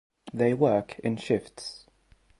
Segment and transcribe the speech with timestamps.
[0.33, 1.85] They work in shifts.